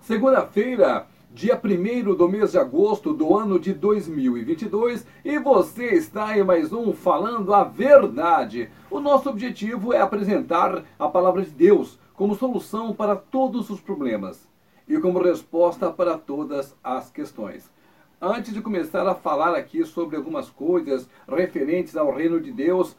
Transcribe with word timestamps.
Segunda-feira, 0.00 1.06
dia 1.30 1.60
1 1.62 2.14
do 2.14 2.26
mês 2.26 2.52
de 2.52 2.58
agosto 2.58 3.12
do 3.12 3.36
ano 3.36 3.60
de 3.60 3.74
2022, 3.74 5.06
e 5.22 5.38
você 5.38 5.94
está 5.94 6.36
em 6.36 6.42
mais 6.42 6.72
um 6.72 6.92
Falando 6.92 7.52
a 7.52 7.64
Verdade. 7.64 8.70
O 8.90 8.98
nosso 8.98 9.28
objetivo 9.28 9.92
é 9.92 10.00
apresentar 10.00 10.84
a 10.98 11.06
palavra 11.06 11.42
de 11.42 11.50
Deus 11.50 11.98
como 12.14 12.34
solução 12.34 12.94
para 12.94 13.14
todos 13.14 13.68
os 13.68 13.80
problemas 13.80 14.48
e 14.88 14.98
como 14.98 15.22
resposta 15.22 15.90
para 15.90 16.16
todas 16.16 16.74
as 16.82 17.10
questões. 17.10 17.70
Antes 18.20 18.54
de 18.54 18.62
começar 18.62 19.06
a 19.06 19.14
falar 19.14 19.54
aqui 19.54 19.84
sobre 19.84 20.16
algumas 20.16 20.48
coisas 20.48 21.08
referentes 21.28 21.94
ao 21.94 22.12
reino 22.12 22.40
de 22.40 22.50
Deus, 22.50 22.96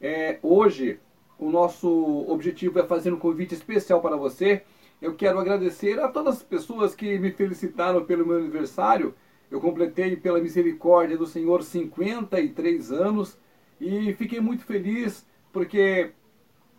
é, 0.00 0.38
hoje 0.40 1.00
o 1.36 1.50
nosso 1.50 2.24
objetivo 2.28 2.78
é 2.78 2.84
fazer 2.84 3.12
um 3.12 3.18
convite 3.18 3.54
especial 3.54 4.00
para 4.00 4.16
você. 4.16 4.62
Eu 5.04 5.14
quero 5.14 5.38
agradecer 5.38 6.00
a 6.00 6.08
todas 6.08 6.36
as 6.36 6.42
pessoas 6.42 6.94
que 6.94 7.18
me 7.18 7.30
felicitaram 7.30 8.06
pelo 8.06 8.26
meu 8.26 8.38
aniversário. 8.38 9.14
Eu 9.50 9.60
completei, 9.60 10.16
pela 10.16 10.40
misericórdia 10.40 11.18
do 11.18 11.26
Senhor, 11.26 11.62
53 11.62 12.90
anos 12.90 13.38
e 13.78 14.14
fiquei 14.14 14.40
muito 14.40 14.64
feliz 14.64 15.26
porque 15.52 16.12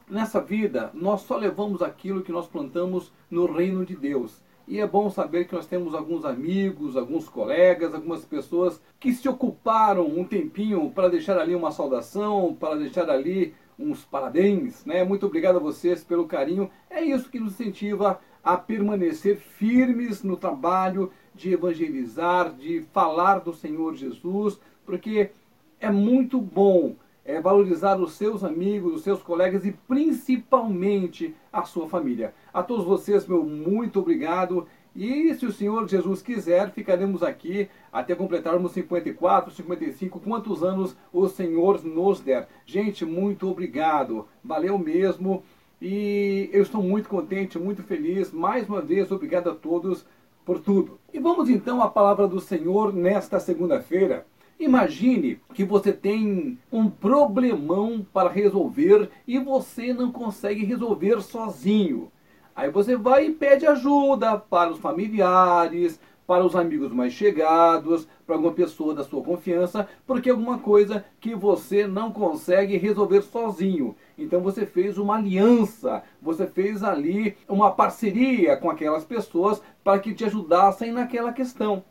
nessa 0.10 0.42
vida 0.42 0.90
nós 0.96 1.22
só 1.22 1.38
levamos 1.38 1.84
aquilo 1.84 2.24
que 2.24 2.32
nós 2.32 2.48
plantamos 2.48 3.14
no 3.30 3.46
reino 3.46 3.86
de 3.86 3.96
Deus. 3.96 4.42
E 4.68 4.80
é 4.80 4.88
bom 4.88 5.08
saber 5.12 5.46
que 5.46 5.54
nós 5.54 5.68
temos 5.68 5.94
alguns 5.94 6.26
amigos, 6.26 6.98
alguns 6.98 7.30
colegas, 7.30 7.94
algumas 7.94 8.26
pessoas 8.26 8.82
que 9.00 9.14
se 9.14 9.30
ocuparam 9.30 10.08
um 10.08 10.24
tempinho 10.26 10.90
para 10.90 11.10
deixar 11.10 11.38
ali 11.38 11.54
uma 11.54 11.70
saudação, 11.70 12.58
para 12.60 12.74
deixar 12.74 13.08
ali 13.08 13.54
uns 13.78 14.04
parabéns, 14.04 14.86
né? 14.86 15.04
Muito 15.04 15.26
obrigado 15.26 15.58
a 15.58 15.60
vocês 15.60 16.04
pelo 16.04 16.28
carinho. 16.28 16.70
É 16.90 17.04
isso 17.04 17.30
que 17.30 17.40
nos 17.40 17.54
incentiva 17.54 18.20
a 18.44 18.58
permanecer 18.58 19.38
firmes 19.38 20.24
no 20.24 20.38
trabalho 20.38 21.12
de 21.34 21.52
evangelizar, 21.52 22.54
de 22.54 22.86
falar 22.94 23.40
do 23.40 23.54
Senhor 23.54 23.96
Jesus, 23.96 24.60
porque 24.86 25.32
é 25.80 25.92
muito 25.92 26.40
bom 26.40 26.96
é, 27.26 27.42
valorizar 27.42 28.00
os 28.00 28.14
seus 28.14 28.44
amigos, 28.44 28.94
os 28.94 29.02
seus 29.02 29.22
colegas 29.22 29.66
e 29.66 29.72
principalmente 29.72 31.36
a 31.52 31.64
sua 31.64 31.90
família. 31.90 32.34
A 32.54 32.62
todos 32.62 32.86
vocês, 32.86 33.28
meu 33.28 33.44
muito 33.44 34.00
obrigado. 34.00 34.68
E 34.96 35.34
se 35.36 35.46
o 35.46 35.52
Senhor 35.52 35.88
Jesus 35.90 36.22
quiser, 36.22 36.72
ficaremos 36.72 37.22
aqui 37.22 37.68
até 37.92 38.16
completarmos 38.16 38.72
54, 38.72 39.54
55, 39.54 40.22
quantos 40.22 40.64
anos 40.64 40.96
o 41.12 41.28
Senhor 41.28 41.84
nos 41.84 42.22
der. 42.22 42.48
Gente, 42.66 43.04
muito 43.04 43.50
obrigado. 43.50 44.26
Valeu 44.42 44.78
mesmo. 44.78 45.44
E 45.82 46.50
eu 46.54 46.62
estou 46.62 46.82
muito 46.82 47.10
contente, 47.10 47.60
muito 47.60 47.84
feliz. 47.84 48.32
Mais 48.32 48.70
uma 48.70 48.82
vez, 48.82 49.12
obrigado 49.12 49.50
a 49.50 49.56
todos 49.56 50.06
por 50.46 50.60
tudo. 50.60 50.98
E 51.14 51.20
vamos 51.20 51.50
então 51.50 51.82
à 51.82 51.90
palavra 51.90 52.26
do 52.26 52.40
Senhor 52.40 52.94
nesta 52.94 53.38
segunda-feira. 53.40 54.26
Imagine 54.58 55.42
que 55.54 55.66
você 55.66 55.92
tem 55.92 56.58
um 56.72 56.90
problemão 56.90 58.06
para 58.14 58.30
resolver 58.30 59.10
e 59.28 59.38
você 59.38 59.94
não 59.94 60.14
consegue 60.14 60.64
resolver 60.64 61.22
sozinho. 61.22 62.10
Aí 62.56 62.70
você 62.70 62.96
vai 62.96 63.26
e 63.26 63.34
pede 63.34 63.68
ajuda 63.68 64.38
para 64.38 64.72
os 64.72 64.80
familiares, 64.80 66.00
para 66.26 66.46
os 66.46 66.56
amigos 66.56 66.92
mais 66.92 67.14
chegados, 67.14 68.08
para 68.26 68.36
alguma 68.36 68.54
pessoa 68.54 68.96
da 68.96 69.04
sua 69.04 69.22
confiança, 69.22 69.88
porque 70.08 70.30
é 70.30 70.32
alguma 70.32 70.58
coisa 70.58 71.06
que 71.20 71.36
você 71.36 71.86
não 71.86 72.12
consegue 72.12 72.78
resolver 72.78 73.22
sozinho. 73.22 73.96
Então 74.18 74.42
você 74.42 74.66
fez 74.66 74.98
uma 74.98 75.18
aliança, 75.18 76.02
você 76.22 76.48
fez 76.48 76.84
ali 76.84 77.38
uma 77.48 77.72
parceria 77.72 78.58
com 78.58 78.70
aquelas 78.70 79.04
pessoas 79.04 79.62
para 79.84 80.00
que 80.00 80.14
te 80.14 80.26
ajudassem 80.26 80.92
naquela 80.92 81.32
questão. 81.34 81.84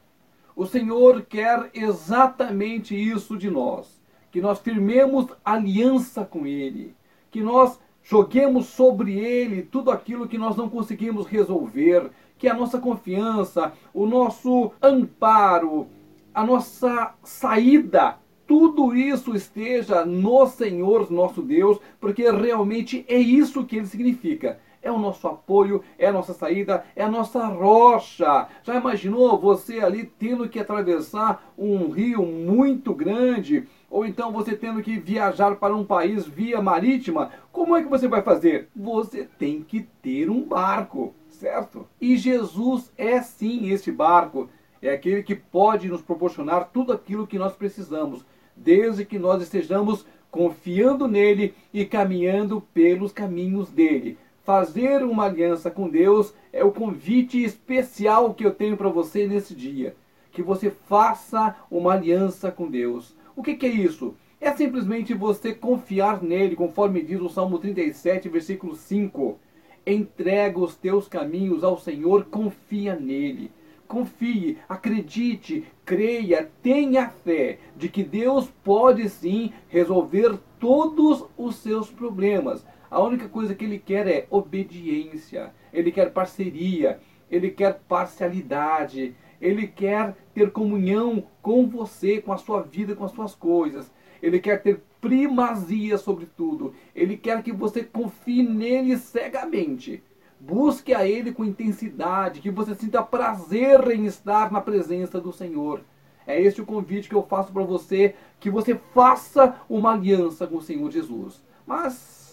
O 0.57 0.67
Senhor 0.67 1.23
quer 1.23 1.71
exatamente 1.75 2.97
isso 2.97 3.37
de 3.37 3.51
nós, 3.51 4.01
que 4.31 4.41
nós 4.41 4.61
firmemos 4.61 5.27
aliança 5.45 6.25
com 6.25 6.47
Ele, 6.47 6.95
que 7.31 7.43
nós 7.43 7.79
joguemos 8.05 8.67
sobre 8.67 9.19
Ele 9.19 9.63
tudo 9.63 9.91
aquilo 9.91 10.29
que 10.29 10.39
nós 10.39 10.55
não 10.55 10.69
conseguimos 10.69 11.27
resolver, 11.27 12.11
que 12.39 12.47
a 12.47 12.55
nossa 12.55 12.79
confiança, 12.79 13.73
o 13.93 14.07
nosso 14.07 14.71
amparo, 14.81 15.89
a 16.33 16.45
nossa 16.45 17.15
saída, 17.25 18.19
tudo 18.47 18.95
isso 18.95 19.35
esteja 19.35 20.05
no 20.05 20.47
Senhor 20.47 21.11
nosso 21.11 21.41
Deus, 21.41 21.79
porque 21.99 22.31
realmente 22.31 23.05
é 23.09 23.17
isso 23.17 23.65
que 23.65 23.77
ele 23.77 23.87
significa 23.87 24.61
é 24.85 24.93
o 24.93 24.99
nosso 24.99 25.27
apoio, 25.27 25.83
é 25.99 26.07
a 26.07 26.13
nossa 26.13 26.35
saída, 26.35 26.85
é 26.95 27.03
a 27.03 27.11
nossa 27.11 27.45
rocha. 27.47 28.47
Já 28.63 28.77
imaginou 28.77 29.41
você 29.41 29.81
ali 29.81 30.05
tendo 30.05 30.49
que 30.49 30.61
atravessar 30.61 31.53
um 31.59 31.89
rio 31.89 32.25
muito 32.25 32.95
grande? 32.95 33.67
Ou 33.91 34.05
então 34.05 34.31
você 34.31 34.55
tendo 34.55 34.83
que 34.83 34.99
viajar 34.99 35.57
para 35.57 35.75
um 35.75 35.85
país 35.85 36.27
via 36.27 36.61
marítima? 36.61 37.31
Como 37.51 37.75
é 37.75 37.83
que 37.83 37.89
você 37.89 38.07
vai 38.07 38.23
fazer? 38.23 38.69
Você 38.77 39.25
tem 39.39 39.63
que 39.63 39.89
ter 40.03 40.29
um 40.29 40.43
barco, 40.43 41.15
certo? 41.29 41.89
E 41.99 42.17
Jesus 42.17 42.93
é 42.99 43.23
sim 43.23 43.71
esse 43.71 43.91
barco. 43.91 44.51
É 44.83 44.91
aquele 44.91 45.23
que 45.23 45.35
pode 45.35 45.89
nos 45.89 46.03
proporcionar 46.03 46.69
tudo 46.71 46.93
aquilo 46.93 47.27
que 47.27 47.39
nós 47.39 47.55
precisamos, 47.55 48.23
desde 48.55 49.03
que 49.07 49.19
nós 49.19 49.43
estejamos 49.43 50.05
confiando 50.31 51.07
nele 51.07 51.55
e 51.73 51.87
caminhando 51.87 52.61
pelos 52.61 53.13
caminhos 53.13 53.71
dele. 53.71 54.19
Fazer 54.45 55.03
uma 55.03 55.25
aliança 55.25 55.71
com 55.71 55.89
Deus 55.89 56.35
é 56.53 56.63
o 56.63 56.71
convite 56.71 57.43
especial 57.43 58.35
que 58.35 58.45
eu 58.45 58.53
tenho 58.53 58.77
para 58.77 58.91
você 58.91 59.27
nesse 59.27 59.55
dia. 59.55 59.97
Que 60.31 60.43
você 60.43 60.71
faça 60.71 61.57
uma 61.71 61.95
aliança 61.95 62.53
com 62.53 62.71
Deus. 62.71 63.17
O 63.35 63.43
que, 63.43 63.55
que 63.55 63.65
é 63.65 63.71
isso? 63.71 64.15
É 64.39 64.53
simplesmente 64.53 65.15
você 65.15 65.55
confiar 65.55 66.23
nele, 66.23 66.57
conforme 66.57 67.03
diz 67.03 67.23
o 67.23 67.31
Salmo 67.31 67.59
37, 67.59 68.29
versículo 68.29 68.77
5. 68.77 69.39
Entrega 69.87 70.61
os 70.61 70.77
teus 70.77 71.09
caminhos 71.09 71.65
ao 71.65 71.79
Senhor, 71.79 72.27
confia 72.27 72.95
nele. 72.95 73.51
Confie, 73.89 74.59
acredite, 74.69 75.65
creia, 75.87 76.51
tenha 76.63 77.09
fé 77.09 77.61
de 77.75 77.89
que 77.89 78.05
Deus 78.05 78.51
pode 78.63 79.09
sim 79.09 79.55
resolver 79.69 80.39
todos 80.61 81.25
os 81.39 81.57
seus 81.57 81.91
problemas. 81.91 82.63
A 82.95 83.01
única 83.01 83.29
coisa 83.29 83.57
que 83.57 83.65
ele 83.65 83.81
quer 83.81 84.07
é 84.07 84.29
obediência, 84.31 85.53
ele 85.73 85.91
quer 85.91 86.13
parceria, 86.13 87.01
ele 87.29 87.51
quer 87.51 87.81
parcialidade, 87.89 89.17
ele 89.41 89.67
quer 89.67 90.15
ter 90.33 90.53
comunhão 90.53 91.27
com 91.43 91.67
você, 91.67 92.23
com 92.23 92.33
a 92.33 92.37
sua 92.37 92.63
vida, 92.63 92.95
com 92.95 93.05
as 93.05 93.11
suas 93.11 93.35
coisas. 93.35 93.91
Ele 94.23 94.39
quer 94.39 94.63
ter 94.63 94.81
primazia 95.01 95.99
sobre 95.99 96.27
tudo. 96.37 96.73
Ele 96.95 97.17
quer 97.17 97.43
que 97.43 97.53
você 97.53 97.83
confie 97.83 98.45
nele 98.45 98.97
cegamente. 98.97 100.01
Busque 100.39 100.95
a 100.95 101.05
ele 101.05 101.33
com 101.33 101.45
intensidade, 101.45 102.41
que 102.41 102.49
você 102.49 102.77
sinta 102.77 103.03
prazer 103.03 103.91
em 103.91 104.07
estar 104.07 104.53
na 104.53 104.61
presença 104.61 105.21
do 105.21 105.33
Senhor. 105.33 105.81
É 106.25 106.41
este 106.41 106.61
o 106.61 106.67
convite 106.67 107.09
que 107.09 107.15
eu 107.17 107.25
faço 107.25 107.53
para 107.53 107.65
você, 107.65 108.15
que 108.39 108.49
você 108.49 108.81
faça 108.95 109.57
uma 109.69 109.95
aliança 109.95 110.47
com 110.47 110.59
o 110.59 110.63
Senhor 110.63 110.93
Jesus. 110.93 111.43
Mas 111.67 112.24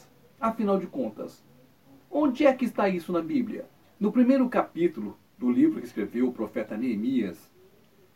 Afinal 0.42 0.80
de 0.80 0.88
contas, 0.88 1.46
onde 2.10 2.48
é 2.48 2.52
que 2.52 2.66
está 2.66 2.90
isso 2.90 3.12
na 3.12 3.22
Bíblia? 3.22 3.66
No 4.00 4.12
primeiro 4.12 4.50
capítulo 4.50 5.16
do 5.38 5.52
livro 5.52 5.80
que 5.80 5.86
escreveu 5.86 6.30
o 6.30 6.34
profeta 6.34 6.76
Neemias, 6.76 7.38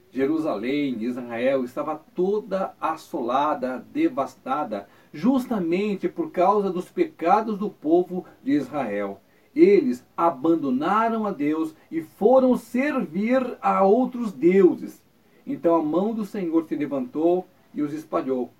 Jerusalém, 0.09 1.03
Israel, 1.03 1.64
estava 1.64 2.02
toda 2.16 2.74
assolada, 2.81 3.85
devastada, 3.94 4.90
justamente 5.14 6.09
por 6.09 6.31
causa 6.31 6.72
dos 6.72 6.90
pecados 6.90 7.59
do 7.59 7.69
povo 7.69 8.25
de 8.44 8.53
Israel. 8.53 9.22
Eles 9.56 10.03
abandonaram 10.18 11.28
a 11.28 11.31
Deus 11.31 11.75
e 11.91 12.02
foram 12.02 12.58
servir 12.58 13.55
a 13.61 13.84
outros 13.84 14.34
deuses. 14.34 14.99
Então 15.46 15.76
a 15.76 15.84
mão 15.84 16.11
do 16.11 16.26
Senhor 16.26 16.66
se 16.67 16.76
levantou 16.76 17.46
e 17.72 17.84
os 17.84 17.94
espalhou. 17.94 18.52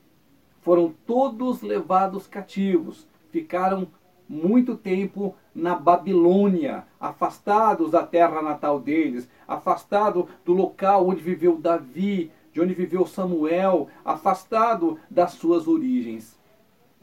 Foram 0.62 0.94
todos 1.08 1.64
levados 1.64 2.28
cativos 2.28 3.08
ficaram 3.36 3.90
muito 4.30 4.78
tempo 4.78 5.36
na 5.54 5.76
Babilônia, 5.76 6.86
afastados 6.98 7.92
da 7.92 8.02
terra 8.02 8.42
natal 8.42 8.80
deles, 8.80 9.30
afastados 9.46 10.26
do 10.46 10.54
local 10.54 11.06
onde 11.06 11.22
viveu 11.22 11.58
Davi, 11.58 12.32
de 12.54 12.62
onde 12.62 12.74
viveu 12.74 13.06
Samuel, 13.06 13.90
afastado 14.06 14.98
das 15.12 15.34
suas 15.34 15.68
origens. 15.68 16.40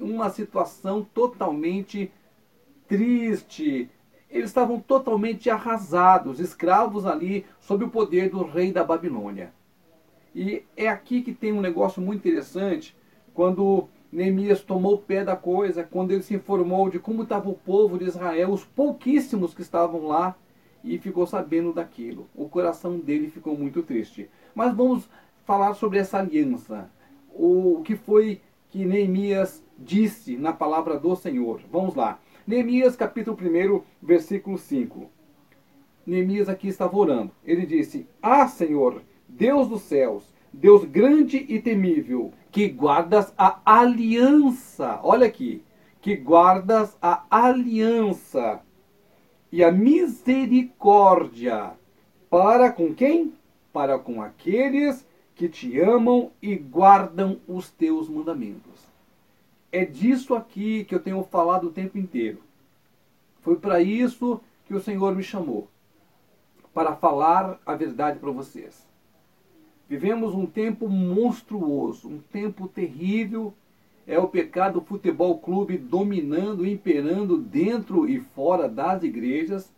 Uma 0.01 0.31
situação 0.31 1.07
totalmente 1.13 2.11
triste. 2.89 3.91
Eles 4.31 4.49
estavam 4.49 4.81
totalmente 4.81 5.51
arrasados, 5.51 6.41
escravos 6.41 7.05
ali 7.05 7.45
sob 7.61 7.85
o 7.85 7.91
poder 7.91 8.31
do 8.31 8.43
rei 8.43 8.73
da 8.73 8.83
Babilônia. 8.83 9.53
E 10.35 10.65
é 10.79 10.89
aqui 10.89 11.21
que 11.21 11.35
tem 11.35 11.53
um 11.53 11.61
negócio 11.61 12.01
muito 12.01 12.27
interessante, 12.27 12.97
quando 13.35 13.87
Neemias 14.13 14.61
tomou 14.61 14.99
pé 14.99 15.25
da 15.25 15.35
coisa 15.35 15.83
quando 15.83 16.13
ele 16.13 16.23
se 16.23 16.35
informou 16.35 16.91
de 16.91 16.99
como 16.99 17.23
estava 17.23 17.49
o 17.49 17.55
povo 17.55 17.99
de 17.99 18.05
Israel, 18.05 18.51
os 18.51 18.65
pouquíssimos 18.65 19.55
que 19.55 19.63
estavam 19.63 20.07
lá, 20.07 20.37
e 20.85 20.99
ficou 20.99 21.27
sabendo 21.27 21.73
daquilo. 21.73 22.29
O 22.35 22.49
coração 22.49 22.99
dele 22.99 23.31
ficou 23.31 23.57
muito 23.57 23.83
triste. 23.83 24.29
Mas 24.55 24.75
vamos 24.75 25.09
falar 25.45 25.75
sobre 25.75 25.99
essa 25.99 26.19
aliança. 26.19 26.91
O 27.33 27.83
que 27.85 27.97
foi 27.97 28.41
que 28.71 28.85
Neemias 28.85 29.63
disse 29.79 30.37
na 30.37 30.53
palavra 30.53 30.99
do 30.99 31.15
Senhor. 31.15 31.61
Vamos 31.71 31.95
lá. 31.95 32.21
Neemias 32.47 32.97
capítulo 32.97 33.37
1, 33.37 33.83
versículo 34.03 34.59
5. 34.59 35.11
Neemias 36.05 36.49
aqui 36.49 36.69
estava 36.69 36.97
orando. 36.97 37.31
Ele 37.45 37.65
disse: 37.65 38.07
Ah, 38.21 38.49
Senhor, 38.49 39.03
Deus 39.29 39.69
dos 39.69 39.83
céus, 39.83 40.25
Deus 40.53 40.85
grande 40.85 41.47
e 41.49 41.61
temível, 41.61 42.33
que 42.53 42.69
guardas 42.69 43.35
a 43.37 43.59
aliança. 43.65 45.01
Olha 45.03 45.27
aqui. 45.27 45.65
Que 46.03 46.15
guardas 46.15 46.97
a 47.01 47.25
aliança 47.31 48.61
e 49.51 49.65
a 49.65 49.73
misericórdia. 49.73 51.73
Para 52.29 52.71
com 52.71 52.95
quem? 52.95 53.33
Para 53.73 53.99
com 53.99 54.21
aqueles 54.21 55.07
que 55.35 55.49
te 55.49 55.81
amam 55.81 56.31
e 56.43 56.55
guardam 56.55 57.41
os 57.49 57.71
teus 57.71 58.09
mandamentos. 58.09 58.87
É 59.71 59.87
disso 59.87 60.35
aqui 60.35 60.85
que 60.85 60.95
eu 60.95 61.01
tenho 61.01 61.23
falado 61.25 61.69
o 61.69 61.73
tempo 61.73 61.97
inteiro. 61.97 62.43
Foi 63.41 63.57
para 63.57 63.81
isso 63.81 64.41
que 64.67 64.75
o 64.75 64.81
Senhor 64.81 65.15
me 65.15 65.23
chamou 65.23 65.69
para 66.75 66.95
falar 66.97 67.59
a 67.65 67.75
verdade 67.75 68.19
para 68.19 68.31
vocês. 68.31 68.92
Vivemos 69.93 70.35
um 70.35 70.47
tempo 70.47 70.89
monstruoso, 70.89 72.09
um 72.09 72.19
tempo 72.19 72.67
terrível. 72.67 73.53
É 74.07 74.19
o 74.19 74.27
pecado 74.27 74.81
futebol 74.81 75.39
clube 75.39 75.77
dominando, 75.77 76.67
imperando 76.67 77.37
dentro 77.37 78.09
e 78.09 78.19
fora 78.19 78.71
das 78.71 79.03
igrejas. 79.03 79.71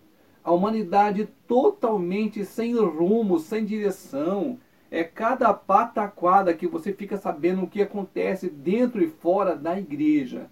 A 0.45 0.53
humanidade 0.53 1.29
totalmente 1.49 2.45
sem 2.45 2.77
rumo, 2.77 3.41
sem 3.41 3.65
direção. 3.65 4.57
É 4.89 5.03
cada 5.03 5.53
pataquada 5.53 6.55
que 6.55 6.69
você 6.69 6.93
fica 6.93 7.17
sabendo 7.17 7.65
o 7.65 7.69
que 7.69 7.83
acontece 7.83 8.49
dentro 8.49 9.03
e 9.03 9.09
fora 9.09 9.57
da 9.57 9.77
igreja. 9.77 10.49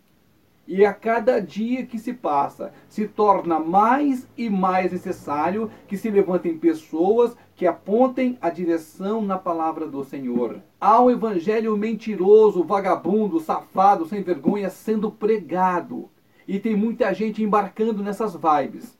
E 0.66 0.86
a 0.86 0.94
cada 0.94 1.40
dia 1.40 1.84
que 1.84 1.98
se 1.98 2.12
passa, 2.12 2.72
se 2.88 3.08
torna 3.08 3.58
mais 3.58 4.28
e 4.36 4.48
mais 4.48 4.92
necessário 4.92 5.68
que 5.88 5.96
se 5.96 6.08
levantem 6.08 6.56
pessoas 6.56 7.36
que 7.56 7.66
apontem 7.66 8.38
a 8.40 8.48
direção 8.48 9.22
na 9.22 9.36
palavra 9.36 9.88
do 9.88 10.04
Senhor. 10.04 10.60
Há 10.80 11.00
um 11.02 11.10
evangelho 11.10 11.76
mentiroso, 11.76 12.62
vagabundo, 12.62 13.40
safado, 13.40 14.06
sem 14.06 14.22
vergonha 14.22 14.70
sendo 14.70 15.10
pregado. 15.10 16.08
E 16.46 16.60
tem 16.60 16.76
muita 16.76 17.12
gente 17.12 17.42
embarcando 17.42 18.02
nessas 18.02 18.36
vibes. 18.36 18.96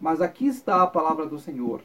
Mas 0.00 0.22
aqui 0.22 0.46
está 0.46 0.82
a 0.82 0.86
palavra 0.86 1.26
do 1.26 1.38
Senhor. 1.38 1.82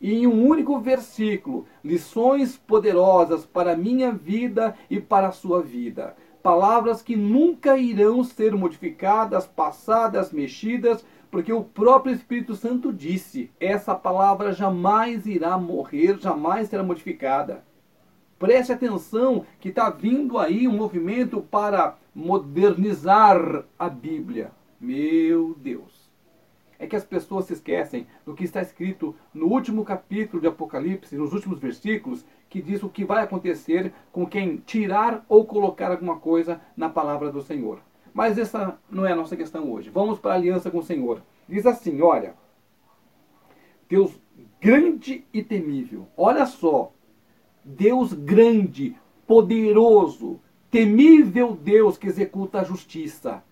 E 0.00 0.14
em 0.14 0.26
um 0.26 0.44
único 0.44 0.80
versículo, 0.80 1.64
lições 1.82 2.56
poderosas 2.56 3.46
para 3.46 3.72
a 3.72 3.76
minha 3.76 4.10
vida 4.10 4.74
e 4.90 5.00
para 5.00 5.28
a 5.28 5.32
sua 5.32 5.62
vida 5.62 6.16
palavras 6.42 7.00
que 7.00 7.16
nunca 7.16 7.76
irão 7.76 8.22
ser 8.24 8.54
modificadas, 8.54 9.46
passadas, 9.46 10.32
mexidas, 10.32 11.04
porque 11.30 11.52
o 11.52 11.64
próprio 11.64 12.14
Espírito 12.14 12.54
Santo 12.54 12.92
disse: 12.92 13.50
essa 13.58 13.94
palavra 13.94 14.52
jamais 14.52 15.26
irá 15.26 15.56
morrer, 15.56 16.18
jamais 16.18 16.68
será 16.68 16.82
modificada. 16.82 17.64
Preste 18.38 18.72
atenção 18.72 19.46
que 19.60 19.68
está 19.68 19.88
vindo 19.88 20.36
aí 20.36 20.66
um 20.66 20.76
movimento 20.76 21.40
para 21.40 21.96
modernizar 22.14 23.64
a 23.78 23.88
Bíblia. 23.88 24.50
Meu 24.80 25.54
Deus 25.58 26.02
é 26.82 26.86
que 26.88 26.96
as 26.96 27.04
pessoas 27.04 27.44
se 27.44 27.52
esquecem 27.52 28.08
do 28.26 28.34
que 28.34 28.42
está 28.42 28.60
escrito 28.60 29.14
no 29.32 29.46
último 29.46 29.84
capítulo 29.84 30.42
de 30.42 30.48
Apocalipse, 30.48 31.16
nos 31.16 31.32
últimos 31.32 31.60
versículos, 31.60 32.24
que 32.52 32.60
diz 32.60 32.82
o 32.82 32.90
que 32.90 33.02
vai 33.02 33.24
acontecer 33.24 33.94
com 34.12 34.26
quem 34.26 34.58
tirar 34.58 35.24
ou 35.26 35.46
colocar 35.46 35.90
alguma 35.90 36.18
coisa 36.18 36.60
na 36.76 36.90
palavra 36.90 37.32
do 37.32 37.40
Senhor. 37.40 37.80
Mas 38.12 38.36
essa 38.36 38.78
não 38.90 39.06
é 39.06 39.12
a 39.12 39.16
nossa 39.16 39.34
questão 39.34 39.72
hoje. 39.72 39.88
Vamos 39.88 40.18
para 40.18 40.32
a 40.32 40.34
aliança 40.34 40.70
com 40.70 40.80
o 40.80 40.82
Senhor. 40.82 41.22
Diz 41.48 41.64
assim: 41.64 42.02
olha, 42.02 42.34
Deus 43.88 44.20
grande 44.60 45.24
e 45.32 45.42
temível. 45.42 46.06
Olha 46.14 46.44
só, 46.44 46.92
Deus 47.64 48.12
grande, 48.12 48.94
poderoso, 49.26 50.38
temível 50.70 51.56
Deus 51.58 51.96
que 51.96 52.06
executa 52.06 52.60
a 52.60 52.64
justiça. 52.64 53.42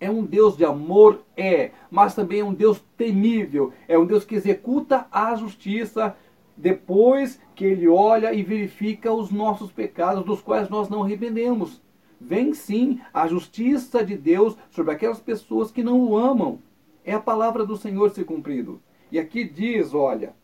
É 0.00 0.10
um 0.10 0.24
Deus 0.24 0.56
de 0.56 0.64
amor? 0.64 1.22
É, 1.36 1.70
mas 1.88 2.16
também 2.16 2.40
é 2.40 2.44
um 2.44 2.52
Deus 2.52 2.84
temível. 2.96 3.72
É 3.86 3.96
um 3.96 4.04
Deus 4.04 4.24
que 4.24 4.34
executa 4.34 5.06
a 5.12 5.36
justiça 5.36 6.16
depois 6.56 7.40
que 7.54 7.64
ele 7.64 7.88
olha 7.88 8.32
e 8.32 8.42
verifica 8.42 9.12
os 9.12 9.30
nossos 9.30 9.72
pecados, 9.72 10.24
dos 10.24 10.40
quais 10.40 10.68
nós 10.68 10.88
não 10.88 11.02
arrependemos. 11.02 11.82
Vem 12.20 12.54
sim 12.54 13.00
a 13.12 13.26
justiça 13.26 14.04
de 14.04 14.16
Deus 14.16 14.56
sobre 14.70 14.92
aquelas 14.92 15.20
pessoas 15.20 15.70
que 15.70 15.82
não 15.82 16.00
o 16.00 16.16
amam. 16.16 16.58
É 17.04 17.12
a 17.12 17.20
palavra 17.20 17.66
do 17.66 17.76
Senhor 17.76 18.10
se 18.10 18.24
cumprido. 18.24 18.80
E 19.10 19.18
aqui 19.18 19.44
diz: 19.44 19.92
olha, 19.92 20.34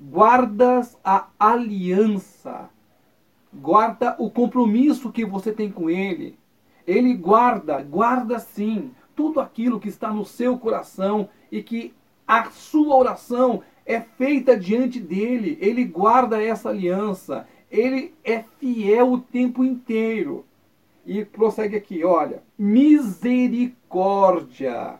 guardas 0.00 0.96
a 1.02 1.28
aliança, 1.38 2.70
guarda 3.52 4.14
o 4.18 4.30
compromisso 4.30 5.10
que 5.10 5.24
você 5.24 5.52
tem 5.52 5.70
com 5.70 5.90
Ele. 5.90 6.38
Ele 6.86 7.14
guarda, 7.14 7.82
guarda 7.82 8.38
sim, 8.38 8.92
tudo 9.14 9.40
aquilo 9.40 9.80
que 9.80 9.88
está 9.88 10.12
no 10.12 10.24
seu 10.24 10.58
coração 10.58 11.28
e 11.50 11.62
que 11.62 11.94
a 12.26 12.50
sua 12.50 12.96
oração 12.96 13.62
é 13.84 14.00
feita 14.00 14.56
diante 14.56 15.00
dele. 15.00 15.58
Ele 15.60 15.84
guarda 15.84 16.40
essa 16.42 16.68
aliança. 16.68 17.46
Ele 17.70 18.14
é 18.24 18.42
fiel 18.58 19.12
o 19.12 19.20
tempo 19.20 19.64
inteiro. 19.64 20.44
E 21.06 21.24
prossegue 21.24 21.76
aqui, 21.76 22.04
olha, 22.04 22.42
misericórdia 22.58 24.98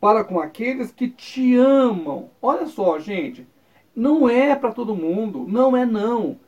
para 0.00 0.24
com 0.24 0.40
aqueles 0.40 0.90
que 0.92 1.08
te 1.08 1.56
amam. 1.56 2.30
Olha 2.40 2.66
só, 2.66 2.98
gente, 2.98 3.46
não 3.94 4.28
é 4.28 4.54
para 4.54 4.72
todo 4.72 4.94
mundo, 4.94 5.46
não 5.48 5.76
é 5.76 5.86
não. 5.86 6.38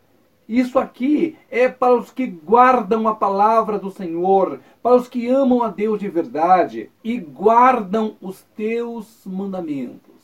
Isso 0.48 0.78
aqui 0.78 1.36
é 1.50 1.68
para 1.68 1.94
os 1.94 2.10
que 2.10 2.26
guardam 2.26 3.06
a 3.06 3.14
palavra 3.14 3.78
do 3.78 3.90
Senhor, 3.90 4.60
para 4.82 4.96
os 4.96 5.06
que 5.06 5.28
amam 5.28 5.62
a 5.62 5.68
Deus 5.68 6.00
de 6.00 6.08
verdade 6.08 6.90
e 7.04 7.18
guardam 7.18 8.16
os 8.20 8.42
teus 8.56 9.22
mandamentos. 9.26 10.17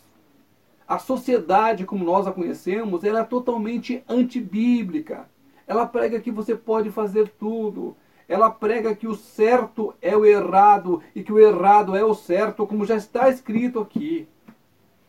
A 0.86 0.98
sociedade, 0.98 1.86
como 1.86 2.04
nós 2.04 2.26
a 2.26 2.32
conhecemos, 2.32 3.04
ela 3.04 3.20
é 3.20 3.25
totalmente 3.25 4.02
antibíblica. 4.09 5.28
Ela 5.66 5.87
prega 5.87 6.20
que 6.20 6.30
você 6.30 6.54
pode 6.54 6.90
fazer 6.90 7.28
tudo. 7.38 7.97
Ela 8.28 8.50
prega 8.50 8.94
que 8.94 9.06
o 9.06 9.14
certo 9.14 9.94
é 10.00 10.16
o 10.16 10.25
errado 10.25 11.02
e 11.14 11.23
que 11.23 11.32
o 11.32 11.38
errado 11.38 11.97
é 11.97 12.04
o 12.04 12.14
certo, 12.14 12.66
como 12.66 12.85
já 12.85 12.97
está 12.97 13.28
escrito 13.28 13.80
aqui. 13.80 14.28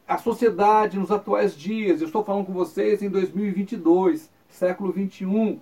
A 0.08 0.18
sociedade 0.18 1.00
nos 1.00 1.12
atuais 1.12 1.56
dias, 1.56 2.00
eu 2.00 2.08
estou 2.08 2.24
falando 2.24 2.46
com 2.46 2.54
vocês 2.54 3.02
em 3.02 3.10
2022, 3.10 4.30
século 4.48 4.92
21, 4.92 5.60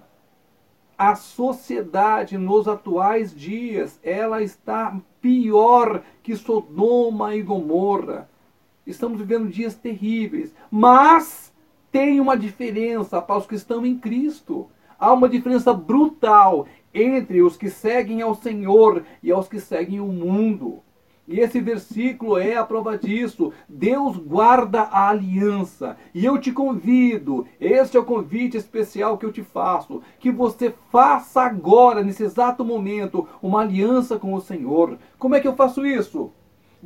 a 0.98 1.16
sociedade 1.16 2.38
nos 2.38 2.68
atuais 2.68 3.34
dias, 3.34 4.00
ela 4.04 4.42
está 4.42 5.00
pior 5.22 6.04
que 6.22 6.36
Sodoma 6.36 7.36
e 7.36 7.42
Gomorra. 7.42 8.30
Estamos 8.86 9.18
vivendo 9.20 9.50
dias 9.50 9.76
terríveis, 9.76 10.54
mas 10.70 11.54
tem 11.92 12.20
uma 12.20 12.36
diferença 12.36 13.22
para 13.22 13.38
os 13.38 13.48
que 13.48 13.56
estão 13.56 13.86
em 13.86 13.98
Cristo. 13.98 14.68
Há 15.00 15.14
uma 15.14 15.30
diferença 15.30 15.74
brutal 15.74 16.68
entre 16.94 17.42
os 17.42 17.56
que 17.56 17.70
seguem 17.70 18.22
ao 18.22 18.36
Senhor 18.36 19.04
e 19.22 19.32
aos 19.32 19.48
que 19.48 19.60
seguem 19.60 20.02
o 20.02 20.08
mundo. 20.08 20.82
E 21.26 21.40
esse 21.40 21.62
versículo 21.62 22.38
é 22.38 22.58
a 22.58 22.66
prova 22.66 22.98
disso. 22.98 23.54
Deus 23.70 24.18
guarda 24.18 24.82
a 24.82 25.10
aliança. 25.10 25.96
E 26.14 26.26
eu 26.26 26.38
te 26.38 26.52
convido, 26.52 27.48
este 27.62 27.96
é 27.96 28.00
o 28.00 28.06
convite 28.06 28.58
especial 28.58 29.18
que 29.18 29.26
eu 29.26 29.32
te 29.32 29.42
faço, 29.42 30.02
que 30.20 30.30
você 30.30 30.74
faça 30.92 31.42
agora, 31.42 32.04
nesse 32.04 32.24
exato 32.24 32.66
momento, 32.66 33.28
uma 33.42 33.62
aliança 33.62 34.20
com 34.20 34.34
o 34.34 34.42
Senhor. 34.42 34.98
Como 35.18 35.36
é 35.36 35.40
que 35.40 35.48
eu 35.48 35.56
faço 35.56 35.86
isso? 35.86 36.34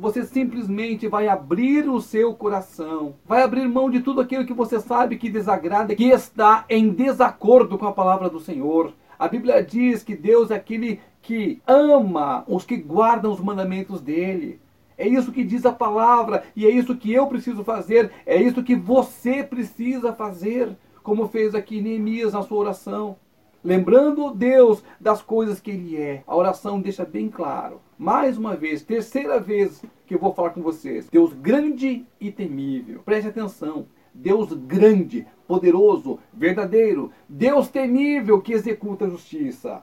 Você 0.00 0.22
simplesmente 0.22 1.08
vai 1.08 1.26
abrir 1.26 1.88
o 1.88 2.00
seu 2.00 2.32
coração, 2.32 3.16
vai 3.26 3.42
abrir 3.42 3.66
mão 3.66 3.90
de 3.90 3.98
tudo 3.98 4.20
aquilo 4.20 4.46
que 4.46 4.54
você 4.54 4.78
sabe 4.78 5.18
que 5.18 5.28
desagrada, 5.28 5.92
que 5.92 6.04
está 6.04 6.64
em 6.68 6.90
desacordo 6.90 7.76
com 7.76 7.84
a 7.84 7.90
palavra 7.90 8.30
do 8.30 8.38
Senhor. 8.38 8.92
A 9.18 9.26
Bíblia 9.26 9.60
diz 9.60 10.04
que 10.04 10.14
Deus 10.14 10.52
é 10.52 10.54
aquele 10.54 11.00
que 11.20 11.60
ama 11.66 12.44
os 12.46 12.64
que 12.64 12.76
guardam 12.76 13.32
os 13.32 13.40
mandamentos 13.40 14.00
dele. 14.00 14.60
É 14.96 15.08
isso 15.08 15.32
que 15.32 15.42
diz 15.42 15.66
a 15.66 15.72
palavra 15.72 16.44
e 16.54 16.64
é 16.64 16.70
isso 16.70 16.94
que 16.94 17.12
eu 17.12 17.26
preciso 17.26 17.64
fazer, 17.64 18.12
é 18.24 18.40
isso 18.40 18.62
que 18.62 18.76
você 18.76 19.42
precisa 19.42 20.12
fazer, 20.12 20.76
como 21.02 21.26
fez 21.26 21.56
aqui 21.56 21.80
Neemias 21.80 22.34
na 22.34 22.42
sua 22.42 22.58
oração. 22.58 23.16
Lembrando 23.64 24.32
Deus 24.32 24.80
das 25.00 25.20
coisas 25.20 25.58
que 25.58 25.72
ele 25.72 25.96
é. 25.96 26.22
A 26.24 26.36
oração 26.36 26.80
deixa 26.80 27.04
bem 27.04 27.28
claro 27.28 27.80
mais 27.98 28.38
uma 28.38 28.54
vez, 28.54 28.82
terceira 28.82 29.40
vez 29.40 29.82
que 30.06 30.14
eu 30.14 30.20
vou 30.20 30.32
falar 30.32 30.50
com 30.50 30.62
vocês. 30.62 31.08
Deus 31.10 31.34
grande 31.34 32.06
e 32.20 32.30
temível. 32.30 33.02
Preste 33.04 33.28
atenção. 33.28 33.86
Deus 34.14 34.52
grande, 34.52 35.26
poderoso, 35.46 36.20
verdadeiro. 36.32 37.10
Deus 37.28 37.68
temível 37.68 38.40
que 38.40 38.52
executa 38.52 39.06
a 39.06 39.10
justiça 39.10 39.82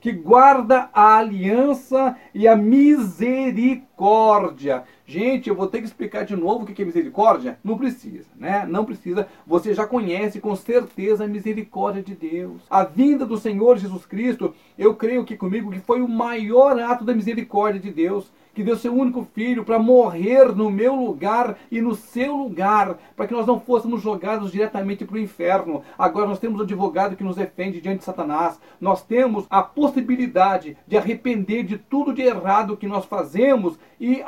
que 0.00 0.12
guarda 0.12 0.88
a 0.92 1.16
aliança 1.16 2.16
e 2.32 2.46
a 2.46 2.54
misericórdia. 2.56 4.84
Gente, 5.10 5.48
eu 5.48 5.54
vou 5.54 5.66
ter 5.66 5.78
que 5.78 5.86
explicar 5.86 6.26
de 6.26 6.36
novo 6.36 6.64
o 6.64 6.66
que 6.66 6.82
é 6.82 6.84
misericórdia? 6.84 7.58
Não 7.64 7.78
precisa, 7.78 8.28
né? 8.36 8.66
Não 8.68 8.84
precisa. 8.84 9.26
Você 9.46 9.72
já 9.72 9.86
conhece 9.86 10.38
com 10.38 10.54
certeza 10.54 11.24
a 11.24 11.26
misericórdia 11.26 12.02
de 12.02 12.14
Deus. 12.14 12.60
A 12.68 12.84
vinda 12.84 13.24
do 13.24 13.38
Senhor 13.38 13.78
Jesus 13.78 14.04
Cristo, 14.04 14.54
eu 14.76 14.94
creio 14.94 15.24
que 15.24 15.34
comigo 15.34 15.70
que 15.70 15.80
foi 15.80 16.02
o 16.02 16.08
maior 16.08 16.78
ato 16.78 17.06
da 17.06 17.14
misericórdia 17.14 17.80
de 17.80 17.90
Deus 17.90 18.30
que 18.58 18.64
deu 18.64 18.76
seu 18.76 18.92
único 18.92 19.24
filho 19.34 19.64
para 19.64 19.78
morrer 19.78 20.52
no 20.52 20.68
meu 20.68 20.92
lugar 20.92 21.56
e 21.70 21.80
no 21.80 21.94
seu 21.94 22.34
lugar, 22.36 22.98
para 23.14 23.24
que 23.24 23.32
nós 23.32 23.46
não 23.46 23.60
fôssemos 23.60 24.02
jogados 24.02 24.50
diretamente 24.50 25.04
para 25.04 25.14
o 25.14 25.20
inferno. 25.20 25.82
Agora 25.96 26.26
nós 26.26 26.40
temos 26.40 26.58
um 26.58 26.64
advogado 26.64 27.14
que 27.14 27.22
nos 27.22 27.36
defende 27.36 27.80
diante 27.80 27.98
de 27.98 28.04
Satanás. 28.04 28.58
Nós 28.80 29.00
temos 29.00 29.46
a 29.48 29.62
possibilidade 29.62 30.76
de 30.88 30.96
arrepender 30.96 31.62
de 31.62 31.78
tudo 31.78 32.12
de 32.12 32.22
errado 32.22 32.76
que 32.76 32.88
nós 32.88 33.04
fazemos 33.04 33.78
e 34.00 34.22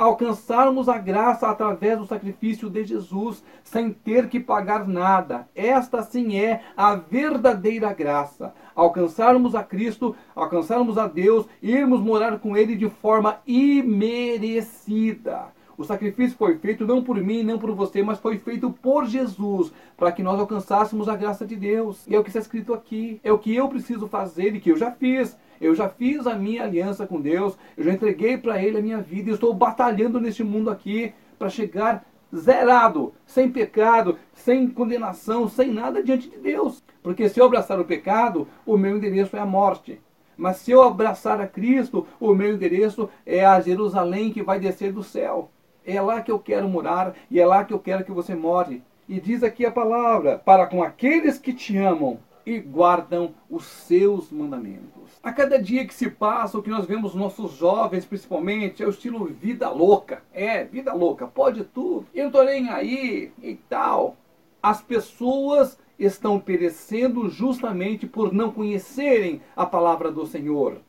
alcançarmos 0.70 0.88
a 0.88 0.98
graça 0.98 1.48
através 1.48 1.98
do 1.98 2.06
sacrifício 2.06 2.70
de 2.70 2.84
Jesus, 2.84 3.42
sem 3.64 3.92
ter 3.92 4.28
que 4.28 4.38
pagar 4.38 4.86
nada. 4.86 5.48
Esta 5.54 6.02
sim 6.02 6.38
é 6.38 6.62
a 6.76 6.94
verdadeira 6.94 7.92
graça 7.92 8.54
alcançarmos 8.74 9.54
a 9.54 9.62
Cristo, 9.62 10.14
alcançarmos 10.34 10.96
a 10.96 11.06
Deus, 11.06 11.46
irmos 11.62 12.00
morar 12.00 12.38
com 12.38 12.56
Ele 12.56 12.76
de 12.76 12.88
forma 12.88 13.40
imerecida. 13.46 15.48
O 15.76 15.84
sacrifício 15.84 16.36
foi 16.36 16.56
feito 16.56 16.86
não 16.86 17.02
por 17.02 17.16
mim, 17.16 17.42
não 17.42 17.58
por 17.58 17.72
você, 17.72 18.02
mas 18.02 18.18
foi 18.18 18.38
feito 18.38 18.70
por 18.70 19.06
Jesus, 19.06 19.72
para 19.96 20.12
que 20.12 20.22
nós 20.22 20.38
alcançássemos 20.38 21.08
a 21.08 21.16
graça 21.16 21.46
de 21.46 21.56
Deus. 21.56 22.06
E 22.06 22.14
é 22.14 22.18
o 22.18 22.22
que 22.22 22.30
está 22.30 22.38
escrito 22.38 22.72
aqui. 22.72 23.20
É 23.24 23.32
o 23.32 23.38
que 23.38 23.54
eu 23.54 23.68
preciso 23.68 24.06
fazer 24.06 24.54
e 24.54 24.60
que 24.60 24.70
eu 24.70 24.76
já 24.76 24.92
fiz. 24.92 25.36
Eu 25.60 25.74
já 25.74 25.88
fiz 25.88 26.26
a 26.26 26.34
minha 26.34 26.64
aliança 26.64 27.06
com 27.06 27.20
Deus, 27.20 27.58
eu 27.76 27.84
já 27.84 27.92
entreguei 27.92 28.38
para 28.38 28.62
Ele 28.62 28.78
a 28.78 28.82
minha 28.82 28.98
vida 28.98 29.30
e 29.30 29.34
estou 29.34 29.52
batalhando 29.52 30.20
neste 30.20 30.42
mundo 30.42 30.70
aqui 30.70 31.12
para 31.38 31.50
chegar 31.50 32.06
zerado, 32.34 33.12
sem 33.26 33.50
pecado, 33.50 34.16
sem 34.32 34.68
condenação, 34.68 35.48
sem 35.48 35.70
nada 35.70 36.02
diante 36.02 36.30
de 36.30 36.38
Deus. 36.38 36.82
Porque 37.02 37.28
se 37.28 37.40
eu 37.40 37.44
abraçar 37.44 37.78
o 37.78 37.84
pecado, 37.84 38.48
o 38.64 38.76
meu 38.76 38.96
endereço 38.96 39.36
é 39.36 39.40
a 39.40 39.46
morte. 39.46 40.00
Mas 40.36 40.56
se 40.56 40.70
eu 40.70 40.82
abraçar 40.82 41.40
a 41.40 41.46
Cristo, 41.46 42.06
o 42.18 42.34
meu 42.34 42.54
endereço 42.54 43.10
é 43.26 43.44
a 43.44 43.60
Jerusalém 43.60 44.32
que 44.32 44.42
vai 44.42 44.58
descer 44.58 44.92
do 44.92 45.02
céu. 45.02 45.50
É 45.84 46.00
lá 46.00 46.22
que 46.22 46.30
eu 46.30 46.38
quero 46.38 46.68
morar 46.68 47.14
e 47.30 47.38
é 47.38 47.44
lá 47.44 47.64
que 47.64 47.74
eu 47.74 47.78
quero 47.78 48.04
que 48.04 48.12
você 48.12 48.34
more. 48.34 48.82
E 49.08 49.20
diz 49.20 49.42
aqui 49.42 49.66
a 49.66 49.70
palavra: 49.70 50.38
para 50.38 50.66
com 50.66 50.82
aqueles 50.82 51.38
que 51.38 51.52
te 51.52 51.76
amam 51.76 52.18
e 52.44 52.58
guardam 52.58 53.34
os 53.48 53.64
seus 53.64 54.30
mandamentos. 54.30 55.18
A 55.22 55.32
cada 55.32 55.60
dia 55.60 55.86
que 55.86 55.94
se 55.94 56.10
passa, 56.10 56.58
o 56.58 56.62
que 56.62 56.70
nós 56.70 56.86
vemos 56.86 57.14
nossos 57.14 57.52
jovens, 57.52 58.04
principalmente, 58.04 58.82
é 58.82 58.86
o 58.86 58.90
estilo 58.90 59.26
vida 59.26 59.68
louca. 59.70 60.22
É, 60.32 60.64
vida 60.64 60.92
louca, 60.94 61.26
pode 61.26 61.64
tudo. 61.64 62.06
Eu 62.14 62.24
não 62.24 62.30
tô 62.32 62.42
nem 62.42 62.68
aí 62.68 63.32
e 63.42 63.54
tal. 63.68 64.16
As 64.62 64.82
pessoas 64.82 65.78
estão 65.98 66.40
perecendo 66.40 67.28
justamente 67.28 68.06
por 68.06 68.32
não 68.32 68.50
conhecerem 68.50 69.40
a 69.54 69.66
palavra 69.66 70.10
do 70.10 70.26
Senhor 70.26 70.80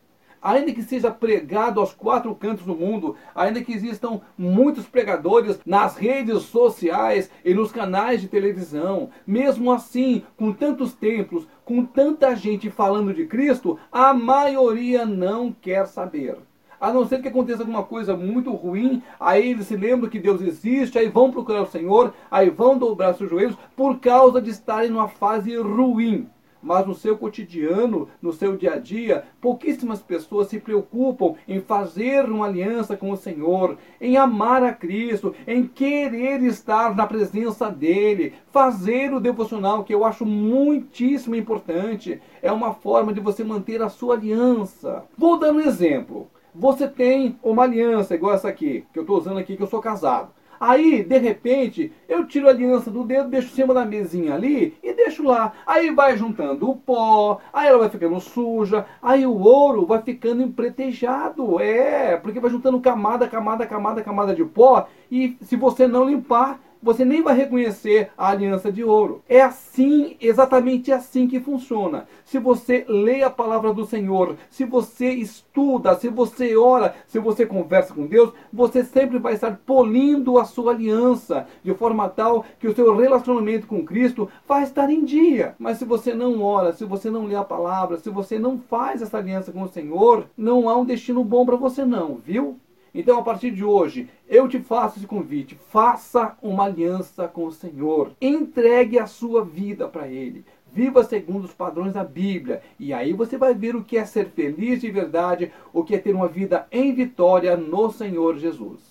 ainda 0.42 0.74
que 0.74 0.82
seja 0.82 1.12
pregado 1.12 1.80
aos 1.80 1.94
quatro 1.94 2.34
cantos 2.34 2.66
do 2.66 2.76
mundo, 2.76 3.16
ainda 3.36 3.62
que 3.62 3.74
existam 3.74 4.22
muitos 4.38 4.88
pregadores 4.88 5.60
nas 5.66 5.96
redes 5.96 6.44
sociais 6.44 7.30
e 7.46 7.54
nos 7.54 7.72
canais 7.72 8.22
de 8.22 8.28
televisão, 8.28 9.10
mesmo 9.26 9.72
assim, 9.72 10.24
com 10.36 10.52
tantos 10.52 10.94
templos, 10.94 11.48
com 11.64 11.86
tanta 11.86 12.36
gente 12.36 12.70
falando 12.70 13.14
de 13.14 13.26
Cristo, 13.26 13.78
a 13.92 14.14
maioria 14.14 15.06
não 15.06 15.52
quer 15.52 15.86
saber. 15.86 16.38
A 16.80 16.92
não 16.92 17.06
ser 17.06 17.22
que 17.22 17.28
aconteça 17.28 17.62
alguma 17.62 17.84
coisa 17.84 18.18
muito 18.18 18.52
ruim, 18.54 19.04
aí 19.20 19.52
eles 19.52 19.68
se 19.68 19.76
lembram 19.76 20.10
que 20.10 20.18
Deus 20.18 20.42
existe, 20.42 20.98
aí 20.98 21.08
vão 21.10 21.30
procurar 21.30 21.62
o 21.62 21.68
Senhor, 21.68 22.12
aí 22.32 22.50
vão 22.50 22.76
dobrar 22.76 23.14
seus 23.14 23.30
joelhos 23.30 23.56
por 23.76 24.00
causa 24.00 24.42
de 24.42 24.50
estarem 24.50 24.90
numa 24.90 25.08
fase 25.08 25.56
ruim 25.58 26.28
mas 26.62 26.86
no 26.86 26.94
seu 26.94 27.18
cotidiano, 27.18 28.08
no 28.22 28.32
seu 28.32 28.56
dia 28.56 28.74
a 28.74 28.78
dia, 28.78 29.26
pouquíssimas 29.40 30.02
pessoas 30.02 30.48
se 30.48 30.60
preocupam 30.60 31.36
em 31.48 31.60
fazer 31.60 32.26
uma 32.26 32.46
aliança 32.46 32.96
com 32.96 33.12
o 33.12 33.18
Senhor, 33.18 33.78
em 34.00 34.18
amar 34.18 34.64
a 34.64 34.74
Cristo, 34.74 35.34
em 35.48 35.66
querer 35.68 36.42
estar 36.44 36.96
na 36.96 37.08
presença 37.08 37.70
dele, 37.70 38.34
fazer 38.52 39.14
o 39.14 39.20
devocional, 39.20 39.84
que 39.84 39.94
eu 39.94 40.06
acho 40.06 40.26
muitíssimo 40.26 41.36
importante. 41.36 42.22
É 42.42 42.52
uma 42.52 42.74
forma 42.74 43.14
de 43.14 43.20
você 43.20 43.44
manter 43.44 43.82
a 43.82 43.90
sua 43.90 44.16
aliança. 44.16 45.04
Vou 45.18 45.40
dar 45.40 45.52
um 45.52 45.60
exemplo. 45.60 46.30
Você 46.54 46.88
tem 46.88 47.40
uma 47.42 47.64
aliança 47.64 48.14
igual 48.14 48.34
essa 48.34 48.50
aqui, 48.50 48.86
que 48.92 49.00
eu 49.00 49.04
estou 49.04 49.18
usando 49.18 49.40
aqui, 49.40 49.56
que 49.56 49.64
eu 49.64 49.68
sou 49.68 49.80
casado. 49.80 50.32
Aí, 50.62 51.04
de 51.04 51.18
repente, 51.18 51.92
eu 52.08 52.24
tiro 52.28 52.46
a 52.46 52.52
aliança 52.52 52.92
do 52.92 53.04
dedo, 53.04 53.30
deixo 53.30 53.48
em 53.48 53.56
cima 53.56 53.74
da 53.74 53.84
mesinha 53.84 54.36
ali 54.36 54.78
e 54.84 54.94
deixo 54.94 55.24
lá. 55.24 55.54
Aí 55.66 55.90
vai 55.90 56.16
juntando 56.16 56.70
o 56.70 56.76
pó, 56.76 57.40
aí 57.52 57.68
ela 57.68 57.80
vai 57.80 57.90
ficando 57.90 58.20
suja, 58.20 58.86
aí 59.02 59.26
o 59.26 59.40
ouro 59.40 59.88
vai 59.88 60.04
ficando 60.04 60.44
empretejado. 60.44 61.60
É, 61.60 62.16
porque 62.16 62.40
vai 62.40 62.52
juntando 62.52 62.80
camada, 62.80 63.28
camada, 63.28 63.66
camada, 63.66 64.04
camada 64.04 64.36
de 64.36 64.46
pó 64.46 64.88
e 65.10 65.36
se 65.42 65.56
você 65.56 65.88
não 65.88 66.08
limpar, 66.08 66.60
você 66.82 67.06
nem 67.06 67.22
vai 67.22 67.36
reconhecer 67.36 68.10
a 68.18 68.30
aliança 68.30 68.72
de 68.72 68.84
ouro. 68.84 69.22
É 69.28 69.42
assim, 69.42 70.16
exatamente 70.20 70.92
assim 70.92 71.28
que 71.28 71.40
funciona. 71.40 72.08
Se 72.26 72.40
você 72.40 72.86
lê 72.88 73.24
a 73.24 73.30
palavra 73.30 73.74
do 73.74 73.86
Senhor, 73.86 74.36
se 74.50 74.66
você 74.66 75.12
estuda, 75.12 75.96
se 75.96 76.10
você 76.10 76.56
ora, 76.56 76.96
se 77.08 77.20
você 77.20 77.46
conversa 77.46 77.94
com 77.94 78.06
Deus, 78.06 78.34
você 78.52 78.84
sempre 78.84 79.20
vai 79.20 79.34
estar 79.34 79.60
polindo 79.66 80.40
a 80.40 80.46
sua 80.46 80.74
aliança, 80.74 81.48
de 81.64 81.74
forma 81.74 82.10
tal 82.10 82.46
que 82.60 82.68
o 82.68 82.76
seu 82.76 82.96
relacionamento 82.96 83.68
com 83.68 83.86
Cristo 83.86 84.30
vai 84.48 84.64
estar 84.64 84.90
em 84.90 85.04
dia. 85.04 85.56
Mas 85.60 85.78
se 85.78 85.86
você 85.86 86.14
não 86.14 86.42
ora, 86.42 86.74
se 86.74 86.86
você 86.86 87.10
não 87.10 87.26
lê 87.26 87.36
a 87.36 87.44
palavra, 87.44 87.98
se 87.98 88.10
você 88.10 88.40
não 88.40 88.58
faz 88.58 89.02
essa 89.02 89.18
aliança 89.18 89.52
com 89.52 89.64
o 89.64 89.70
Senhor, 89.70 90.26
não 90.38 90.70
há 90.70 90.78
um 90.78 90.86
destino 90.86 91.24
bom 91.24 91.46
para 91.46 91.56
você 91.56 91.86
não, 91.86 92.16
viu? 92.16 92.60
Então, 92.94 93.18
a 93.18 93.22
partir 93.22 93.52
de 93.52 93.64
hoje, 93.64 94.10
eu 94.28 94.48
te 94.48 94.60
faço 94.60 94.98
esse 94.98 95.08
convite. 95.08 95.58
Faça 95.70 96.38
uma 96.42 96.66
aliança 96.66 97.28
com 97.28 97.46
o 97.46 97.52
Senhor. 97.52 98.12
Entregue 98.20 99.00
a 99.00 99.08
sua 99.08 99.46
vida 99.46 99.88
para 99.88 100.08
Ele. 100.08 100.46
Viva 100.74 101.04
segundo 101.04 101.46
os 101.46 101.54
padrões 101.54 101.94
da 101.94 102.04
Bíblia. 102.04 102.62
E 102.80 102.94
aí 102.94 103.14
você 103.14 103.38
vai 103.38 103.54
ver 103.54 103.76
o 103.76 103.84
que 103.84 103.98
é 103.98 104.06
ser 104.06 104.30
feliz 104.30 104.82
de 104.82 104.92
verdade, 104.92 105.52
o 105.74 105.84
que 105.84 105.96
é 105.96 105.98
ter 105.98 106.14
uma 106.14 106.28
vida 106.28 106.68
em 106.72 106.94
vitória 106.94 107.56
no 107.56 107.92
Senhor 107.92 108.38
Jesus. 108.38 108.91